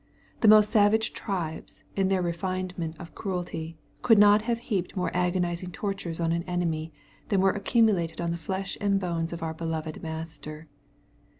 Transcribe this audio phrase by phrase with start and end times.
[0.39, 5.69] The most savage tribes, in their refinement of cruelty, could not have heaped more agonizing
[5.69, 6.91] tortures on an enemy
[7.27, 10.67] than were accumulated on the flesh and bones of our beloved Master.